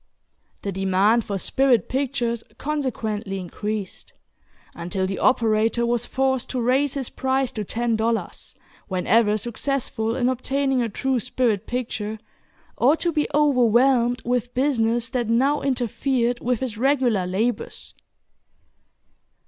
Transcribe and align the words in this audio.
The 0.63 0.71
demand 0.71 1.23
for 1.25 1.37
"spirit" 1.37 1.87
pictures 1.87 2.43
consequently 2.57 3.39
increased, 3.39 4.13
until 4.73 5.05
the 5.05 5.19
operator 5.19 5.85
was 5.85 6.07
forced 6.07 6.49
to 6.49 6.59
raise 6.59 6.95
his 6.95 7.11
price 7.11 7.51
to 7.51 7.63
ten 7.63 7.95
dollars, 7.97 8.55
whenever 8.87 9.37
successful 9.37 10.15
in 10.15 10.27
obtaining 10.27 10.81
a 10.81 10.89
true 10.89 11.19
"spirit 11.19 11.67
picture," 11.67 12.17
or 12.77 12.95
to 12.97 13.11
be 13.11 13.27
overwhelmed 13.31 14.23
with 14.25 14.55
business 14.55 15.11
that 15.11 15.29
now 15.29 15.61
interfered 15.61 16.39
with 16.39 16.61
his 16.61 16.79
regular 16.79 17.27
labors. 17.27 17.93